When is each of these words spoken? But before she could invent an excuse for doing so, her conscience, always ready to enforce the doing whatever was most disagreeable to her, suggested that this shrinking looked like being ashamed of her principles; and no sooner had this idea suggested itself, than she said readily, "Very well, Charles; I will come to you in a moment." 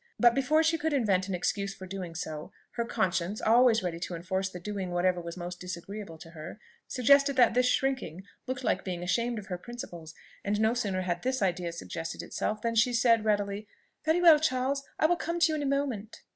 But 0.19 0.33
before 0.33 0.63
she 0.63 0.79
could 0.79 0.93
invent 0.93 1.27
an 1.27 1.35
excuse 1.35 1.75
for 1.75 1.85
doing 1.85 2.15
so, 2.15 2.51
her 2.71 2.85
conscience, 2.85 3.39
always 3.39 3.83
ready 3.83 3.99
to 3.99 4.15
enforce 4.15 4.49
the 4.49 4.59
doing 4.59 4.89
whatever 4.89 5.21
was 5.21 5.37
most 5.37 5.59
disagreeable 5.59 6.17
to 6.17 6.31
her, 6.31 6.59
suggested 6.87 7.35
that 7.35 7.53
this 7.53 7.67
shrinking 7.67 8.23
looked 8.47 8.63
like 8.63 8.83
being 8.83 9.03
ashamed 9.03 9.37
of 9.37 9.45
her 9.45 9.59
principles; 9.59 10.15
and 10.43 10.59
no 10.59 10.73
sooner 10.73 11.01
had 11.01 11.21
this 11.21 11.43
idea 11.43 11.71
suggested 11.71 12.23
itself, 12.23 12.63
than 12.63 12.73
she 12.73 12.93
said 12.93 13.25
readily, 13.25 13.67
"Very 14.03 14.19
well, 14.21 14.39
Charles; 14.39 14.83
I 14.97 15.05
will 15.05 15.17
come 15.17 15.39
to 15.39 15.49
you 15.51 15.55
in 15.55 15.61
a 15.61 15.67
moment." 15.67 16.23